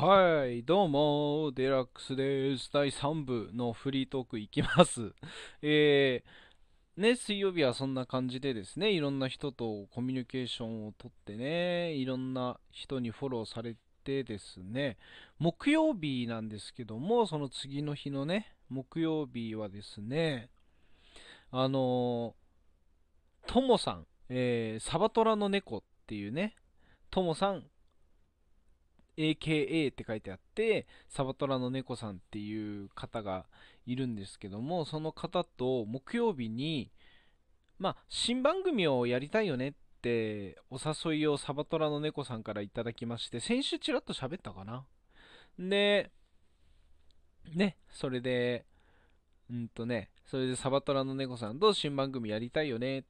[0.00, 2.70] はい、どうも、デラックスです。
[2.72, 5.12] 第3部のフリートークいきます。
[5.60, 13.74] えー、ね、水曜日はそんな感じでですね、いろんな人とコミュニケーションをとってね、いろんな人にフォローされ
[14.04, 14.98] てですね、
[15.40, 20.48] 木曜日なんですけども、その次の日のね、木曜日はですね、
[21.50, 26.54] あのー、ともさん、えー、サバトラの猫っていうね、
[27.10, 27.68] ともさん
[29.18, 33.46] AKA って書いてあって、サバトラの猫さんっていう方が
[33.84, 36.92] いるんですけども、その方と木曜日に、
[37.78, 44.86] まあ、新番組をやりたいよねってお誘いをサバトラの猫さんからいただきまして、先週ちらっと喋ったかな。
[45.58, 46.12] で、
[47.54, 48.64] ね、それで、
[49.50, 53.04] うんとね、それでサバトラの猫さんと新番組やりたいよねっ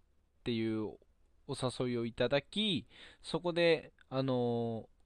[0.45, 0.97] ていう
[1.47, 2.87] お誘いをいただき、
[3.23, 4.98] そこで、あのー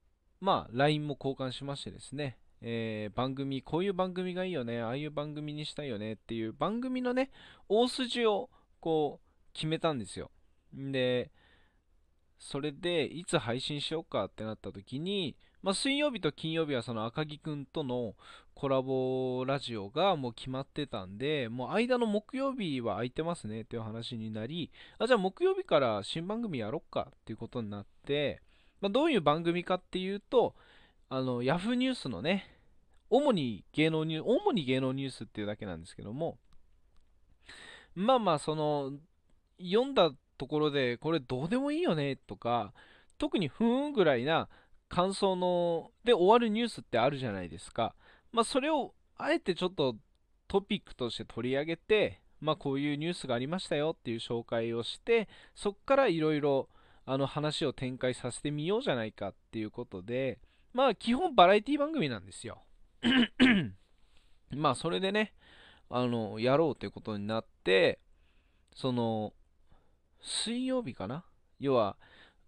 [0.42, 6.14] まあ、LINE も交換しましてですね、えー番組、こういう番組がいいよね、ああいう番組にしたいよね。
[6.14, 7.30] っていう番組のね、
[7.68, 10.32] 大筋をこう決めたんですよ。
[10.76, 11.30] んで、
[12.40, 18.16] それでいつ配信しようかってなった時に、まあ、水曜日と金曜日はその赤木くんとの
[18.56, 28.42] コラボラジオがもう決まってたんで、もう間の木曜日は空いてますねっていう話になり、あ、じゃあ木曜日から新番組やろっかっていうことになって、
[28.82, 30.54] まあ、どういう番組かっていうと、
[31.08, 32.50] あの、ヤフーニュースのね、
[33.08, 36.36] 主に芸能ニュース、主に芸能ニュースっていうだけなんですけども、
[37.94, 38.92] まあまあ、その、
[39.58, 42.74] 読んだところで、これどうでもいいよねとか、
[43.18, 44.48] 特にふーんぐらいな
[44.88, 47.94] 感想の、で終わるニュースってあるじゃないですか。
[48.32, 49.96] まあ、それを、あえてちょっと
[50.48, 56.68] トピックとして取り上げて、まあ、こういうニュースがありましたよっていう紹介をして、そこからいろいろ、
[57.04, 60.38] あの話を展開させてみようじゃないかっていうことで、
[60.72, 62.62] まあ基本バラエティ番組なんですよ。
[64.50, 65.34] まあそれでね、
[65.90, 68.00] あの、やろうということになって、
[68.74, 69.34] その、
[70.20, 71.24] 水曜日かな？
[71.58, 71.96] 要は、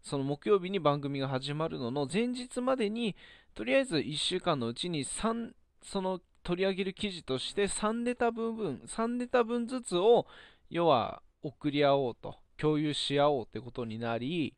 [0.02, 3.16] その木曜日に番組が始まるのの前日までに、
[3.54, 5.52] とりあえず1週間のうちに3、
[5.82, 10.26] その取り上げる記事として3ネタ部分、3ネタ分ずつを、
[10.70, 12.36] 要は送り合おうと。
[12.56, 14.54] 共有し合おうってことになり、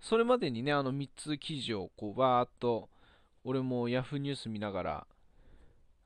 [0.00, 2.88] それまでにね、あの3つ記事をこうバーっと、
[3.44, 5.06] 俺も Yahoo ニュース見ながら、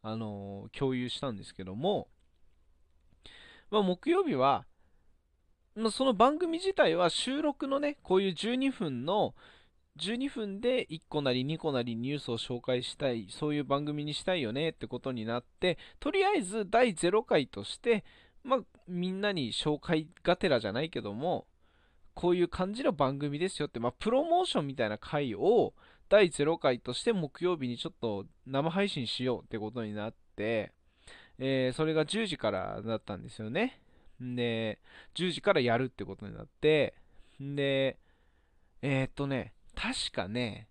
[0.02, 2.08] あのー共有したんですけども、
[3.70, 4.64] まあ、木曜日は、
[5.74, 9.34] まあ、その番組自体は収録のね、こういう12分の、
[9.98, 18.04] 12分で1個なり2個なりニュースを紹介したい、そういう番組にしたいよねってことになって、とりあえず第0回として、
[18.44, 21.46] まあ、みんなに紹介がてらじゃないけども、
[22.14, 25.74] こういう感じの番組ですよって、まあ、プロモーションみたいな回を
[26.08, 30.72] 第0回として木曜日にちょっと生配信しようってことになって、
[31.38, 33.80] えーそれが10時からだったんですよね。
[34.20, 34.78] で、
[35.14, 36.94] 10時からやるってことになって、
[37.40, 37.98] で、
[38.82, 40.68] えー、っとね、確かね、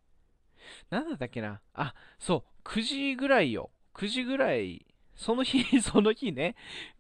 [0.89, 1.59] なんだったっけな？
[1.73, 3.71] あ、そう、9時ぐらいよ。
[3.95, 4.85] 9時ぐらい、
[5.21, 6.55] その日、 その日ね、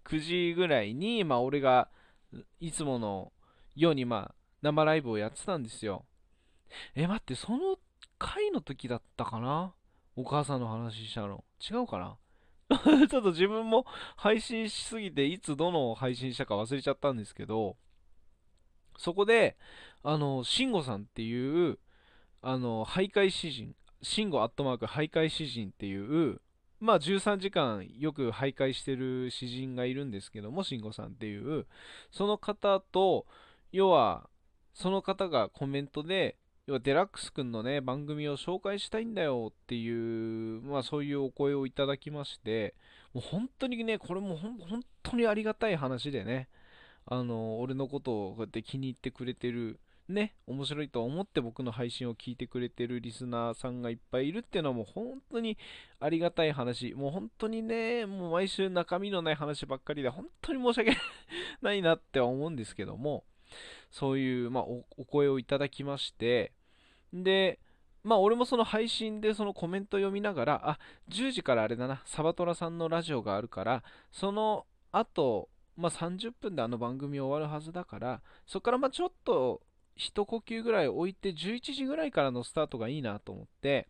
[0.05, 0.19] 9
[0.51, 1.89] 時ぐらいに、まあ、俺が
[2.59, 3.33] いつもの
[3.75, 6.05] ように、まあ、生ライブをやってたんですよ。
[6.93, 7.79] え、待って、その
[8.19, 9.73] 回の時だったかな？
[10.15, 11.43] お母さんの話したの。
[11.59, 12.17] 違うかな？
[13.09, 17.75] ちょっと自分も配信しすぎて、いつどの配信したか忘れちゃったんですけど、
[18.97, 19.57] そこで、
[20.03, 21.79] あの、慎吾さんっていう、
[22.43, 26.39] あの、徘徊詩人、慎吾アットマーク徘徊詩人っていう、
[26.81, 31.67] まあ13時間よく徘徊してる詩人がいるんですけども、慎吾さんっていう、
[32.11, 33.27] その方と、
[33.71, 34.27] 要は、
[34.73, 42.73] その方がコメントで、要はデラックスくんのね、番組を紹介したいんだよっていう、まあそういうお声をいただきまして、
[43.13, 46.49] もう本当にね、これも本当にありがたい話でね、
[47.05, 49.79] あの、俺のことをこうやって気に入ってくれてる、
[50.11, 55.57] ね、面白いと思って僕の配信を聞いてくれてるリスナーさんがいっぱいいるっていうのはもう本当に
[55.99, 56.93] ありがたい話。
[56.93, 60.97] もう本当にね、もう毎週中身のない話ばっかりで本当に申し訳
[61.61, 63.23] ないなって思うんですけども、
[63.89, 66.53] そういう、まあ、お声をいただきまして、
[67.13, 67.59] で、
[68.03, 79.61] まあ俺もその配信でそのコメント読みながら、あ、10時からあれだな、サバトラさんのラジオがあるから、その後、まあ30分であの番組終わるはずだから、そこからまあちょっと
[79.95, 83.87] 一呼吸ぐらい置いて11時ぐらいからのスタートがいいなと思って、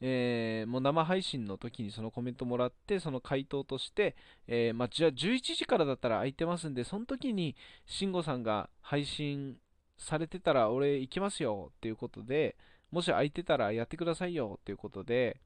[0.00, 4.16] えーもう生配信の時にそのコメントもらって、その回答として、
[4.46, 7.56] えーまあ、じゃあ11時からだったら空いてますんで、その時に
[7.86, 9.56] 慎吾さんが配信
[9.96, 12.56] されてたら俺行きますよっていうことで、
[12.90, 15.40] もし空いてたらやってくださいよっていうことで、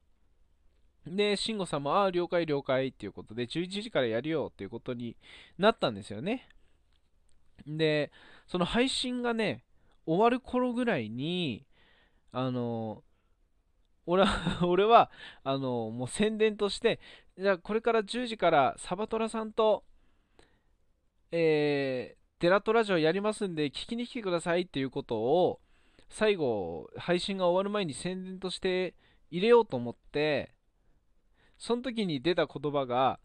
[1.06, 5.16] で、慎吾さんも、ああ、了解了解っていうことで、11時からやるよっていうことに
[5.58, 6.46] なったんですよね。
[7.66, 8.12] で、
[8.46, 9.64] その配信がね、
[10.10, 11.64] 終わる頃ぐらいに、
[12.32, 13.04] あの、
[14.06, 15.08] 俺は 俺は、
[15.44, 16.98] あの、もう宣伝として、
[17.38, 19.84] じゃあこれから10時からサバトラさんと、
[21.30, 25.60] えー、テラトラジオやりますんで聞きに来てくださいっていうことを、
[26.08, 28.96] 最後、配信が終わる前に宣伝として
[29.30, 30.52] 入れようと思って、
[31.56, 33.20] その時に出た言葉が、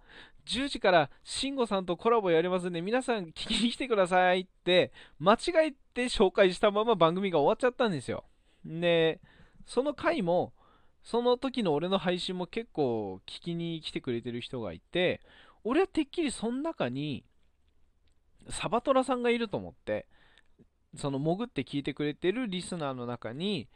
[0.46, 5.38] 10時から慎吾さんとコラボやりますんで、皆さん聞きに来てくださいって、間違
[5.68, 8.24] えて紹介したまま番組が終わっちゃったんですよ。
[8.64, 9.20] で、
[9.66, 10.54] その回も、
[11.04, 15.22] その時の俺の配信も結構聞きに来てくれてる人がいて、
[15.64, 17.24] 俺はてっきりその中に、
[18.50, 20.08] サバトラさんがいると思って、
[20.96, 23.68] その潜って聞いてくれてるリスナーの中に、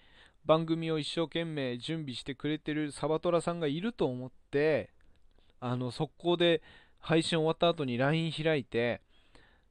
[0.45, 4.92] 番組を一生懸命準備してくれてるサバトラさんがいると思って、
[5.59, 6.61] あの、速攻で
[7.00, 9.01] 配信終わった後に LINE 開いて、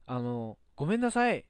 [0.06, 1.44] あの、ごめんなさい。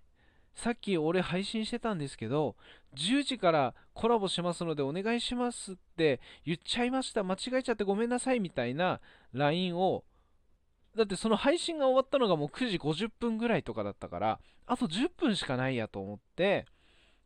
[0.54, 2.56] さっき俺配信してたんですけど、
[2.96, 7.22] 10時からコラボしますのでお願いしますって言っちゃいました。
[7.22, 9.00] 間違えちゃってごめんなさいみたいな
[9.32, 10.04] LINE を、
[10.96, 16.66] だってその配信が終わったのがもう9時50分ぐらいとかだったから、あと10分しかないやと思って、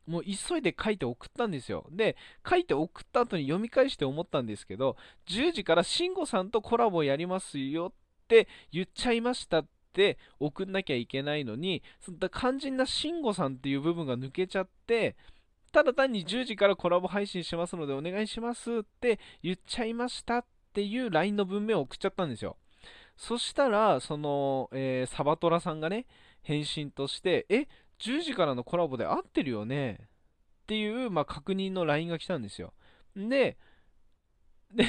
[0.07, 1.85] もう急いで書いて送ったんですよ。
[1.91, 2.15] で、
[2.47, 4.97] 書いて送った後に読み返して思ったんですけど、
[5.27, 15.15] 10時から慎吾さんとコラボやりますよって言っちゃいましたって送んなきゃいけないのに、そんな肝心な慎吾さんっていう部分が抜けちゃって、
[15.71, 22.57] ただ単に10時からコラボ配信しますのでお願いしますって言っちゃいましたっていう LINE の文面を送っちゃったんですよ。
[23.15, 26.05] そしたら、その、えー、サバトラさんがね、
[26.41, 27.67] 返信として、え、
[28.03, 29.99] 10時からのコラボで合ってるよね？
[30.63, 32.73] っていう、まあ、確認の LINE が来たんですよ。
[33.15, 33.57] で、
[34.73, 34.85] で、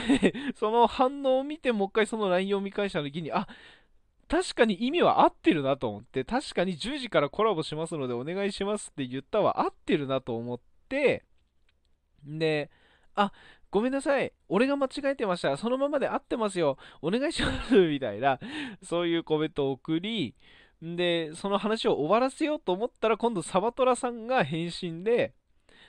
[0.54, 3.46] その反応を見て、もう一回その LINE を見返した時に、あ、
[4.28, 11.24] 確かに意味は合ってるなと思って、確かに10時からコラボしますのでお願いしますって言ったは合ってるなと思って、
[12.24, 12.70] で、
[13.14, 13.32] あ、
[13.70, 14.32] ごめんなさい。
[14.48, 15.56] 俺が間違えてました。
[15.56, 16.78] そのままで合ってますよ。
[17.02, 18.38] お願いしますみたいな、
[18.82, 20.34] そういうコメントを送り、
[20.84, 25.34] で、その話を終わらせようと思ったら、今度サバトラさんが返信で、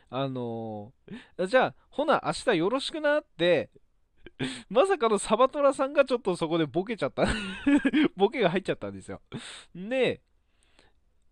[0.09, 3.69] あのー、じゃあ、ほな、明日よろしくなって、
[4.69, 7.25] まさかのサバトラさんがちょっとそこでボケちゃった。
[8.15, 9.21] ボケが入っちゃったんですよ。
[9.75, 10.21] で、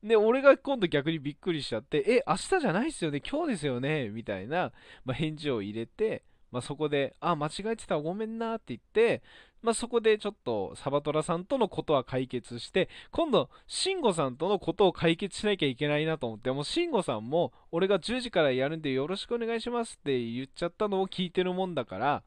[0.03, 4.73] で、俺が今度逆にびっくりしちゃって、え、明日じゃないっすよね、今日ですよね、みたいな、
[5.05, 7.97] まあ、返事を入れて、まあ、そこで、あ、間違えてた。
[7.97, 9.23] ごめんなって言って、
[9.63, 22.23] まあ、そこでちょっとサバトラさんとのことは解決して、今度、シンゴさんとのことを解決しなきゃいけないなと思って、もうシンゴさんも、俺が10時からやるんでよろしくお願いしますって言っちゃったのを聞いてるもんだから、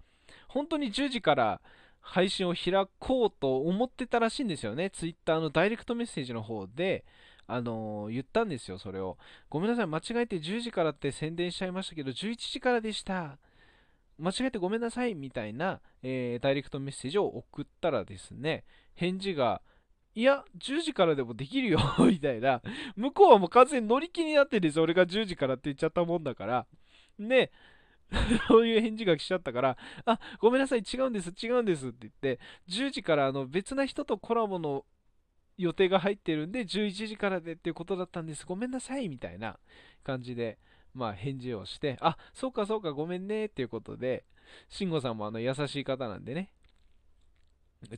[0.48, 1.60] 本当に10時から
[2.00, 4.88] 配信を開こうと思ってたらしいんですよね。
[4.88, 7.04] Twitter のダイレクトメッセージの方で、
[7.48, 9.18] あのー、言ったんですよ、それを。
[9.50, 13.38] ごめんなさい、間違えて10時からって宣伝しちゃいましたけど、11時からでした。
[14.18, 18.64] 間違えてごめんなさいみたいな、えー、ダイレクトメッセージを送ったらですね、
[18.94, 19.62] 返事が、
[20.14, 22.62] いや、10時からでもできるよ みたいな、
[22.96, 24.84] 向こうはもう完全に乗り気になってるんですよ。
[24.84, 26.66] 俺が10時からって言っちゃったもんだから。
[27.18, 27.52] で、
[28.48, 34.86] そういう返事が来ちゃったから、あ、ごめんなさい、違うんです、違うんですって言って、10時からあの別な人とコラボの
[35.58, 39.58] 予定が入ってるんで、11時からでっていうことだったんです、ごめんなさいみたいな
[40.04, 40.58] 感じで、
[40.96, 44.24] まあ、返事をして、あ、そうかそうか、ごめんねっていうことで、
[44.68, 46.50] 慎吾さんもあの優しい方なんでね、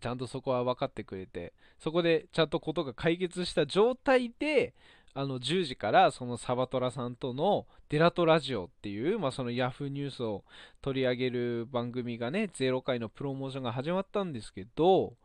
[0.00, 4.74] ちゃんとそこは分かってくれて、そこでちゃんとことが解決した状態で、
[5.14, 10.44] あの10時からそのサバトラさんとのデラトラジオっていう、まあ、そのヤフーニュースを
[10.82, 15.16] 取り上げる番組がね、0回のプロモーションが始まったんですけど、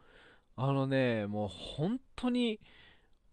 [0.56, 2.60] あのね、もう本当に、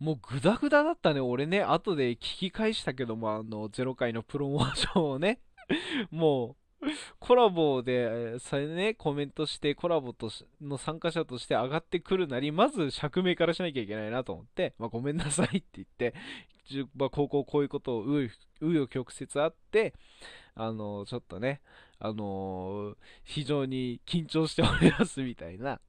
[0.00, 1.20] もうグダグダだったね。
[1.20, 5.40] 俺ね、後で聞き返したけども、あの、0回のプロモーションをね、
[6.10, 6.86] もう、
[7.18, 10.30] コラボで、それね、コメントして、コラボと
[10.62, 16.14] の参加者として上がってくるなり、まず釈明からしなきゃいけないなと思って、まあ、ごめんなさいって言って、
[16.96, 18.30] まあ、高校こういうことをう
[18.62, 19.92] 余曲折あって、
[20.54, 21.60] あの、ちょっとね、
[22.02, 25.80] あの非常に緊張しておりますみたいな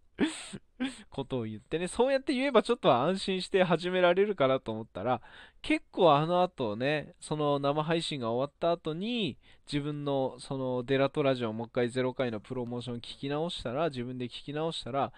[1.09, 5.21] ことを言ってね、そうやって言えばちょっと安心して始められるかなと思ったら、
[5.61, 9.37] 結構あの後ね、その生配信が終わった後に、
[9.71, 15.13] 自分のそのデラトラジオもう一回0回のプロモーション聞き直したら、自分で聞き直したら、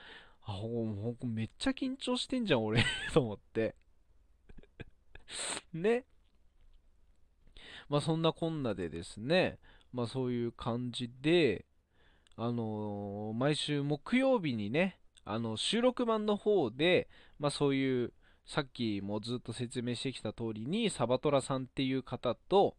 [0.45, 2.83] あ、もうめっちゃ緊張してんじゃん、俺
[3.13, 3.75] と思って
[5.73, 6.05] ね。
[7.89, 9.59] まあそんなこんなでですね、
[9.91, 11.65] まあそういう感じで、
[12.35, 17.07] あのー毎週木曜日にね、あの収録版の方で、
[17.39, 18.13] まあ、そういう
[18.45, 22.75] さっきもずっと説明してきた通りにサバトラさんっていう方と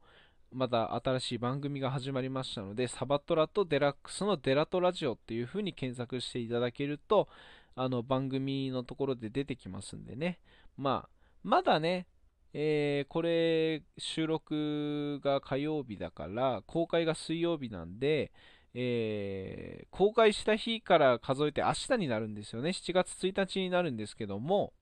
[0.53, 7.29] また新しい番組が始まりましたのでサバトラとデラックスのデラトラジオっていう風に検索していただけると
[7.75, 10.39] あの番組のところで出てきますんでね。
[10.77, 11.09] まあ
[11.43, 12.07] まだね
[12.53, 18.31] えーこれ収録が火曜日だから公開が水曜日なんで
[18.75, 22.71] えー公開した日から数えて明日になるんですよね。
[22.71, 24.73] 7月1日になるんですけども、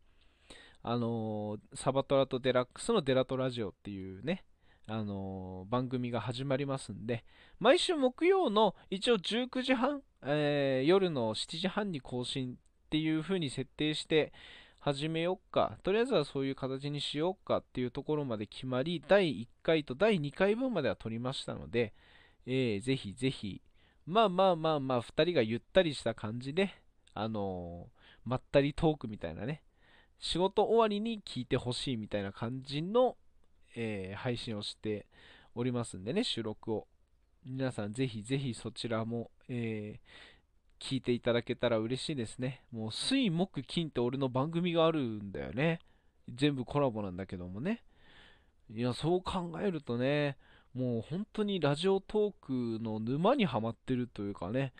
[0.83, 4.45] あのーサバトラとデラックスのデラトラジオっていうね、
[4.87, 7.25] あのー番組が始まりますんで、
[7.61, 12.57] 毎週木曜の一応19時半、えー夜の7時半に更新っ
[12.91, 14.33] ていう風に設定して
[14.81, 15.79] 始めよっか。
[15.83, 21.93] とりあえずはそういう形にしようかっていうところまで決まり、第1回と第2回分までは撮りましたので、
[22.47, 23.61] えーぜひぜひ、
[24.07, 26.71] まあまあまあまあ、2人がゆったりした感じで、
[27.15, 29.63] あのーまったりトークみたいなね、
[30.21, 33.17] 仕事終わりに聞いてほしいみたいな感じの、
[33.75, 35.07] えー配信をして
[35.55, 36.87] おりますんでね、収録を。
[37.45, 40.33] 皆さんぜひぜひそちらも、えー
[40.83, 42.65] 聞いていただけたら嬉しいですね。
[42.73, 45.79] もう、水、木、金って俺の番組があるんだよね。
[46.29, 47.85] 全部コラボなんだけどもね。
[48.69, 50.37] いや、そう考えるとね、
[50.75, 54.73] もう本当にラジオトークの沼にはまってるというかね、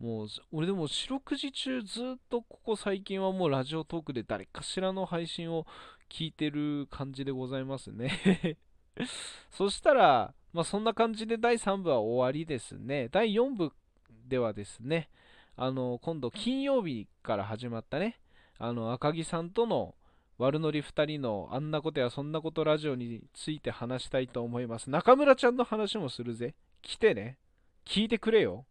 [0.00, 5.66] もう俺でも四六時中ずっとここ最近はもうラジオトークで誰かしらの配信を
[6.10, 8.58] 聞いてる感じでございますね
[9.50, 13.08] そしたら、まあそんな感じで第3部は終わりですね。
[13.08, 13.72] 第4部
[14.28, 15.10] ではですね、
[15.56, 18.18] あの、今度金曜日から始まったね、
[18.58, 19.94] あの、赤木さんとの
[20.38, 24.90] 悪ノリ2人のあんなことやそんなことラジオについて話したいと思います。
[24.90, 26.54] 中村ちゃんの話もするぜ。
[26.82, 27.38] 来てね。
[27.84, 28.64] 聞いてくれよ。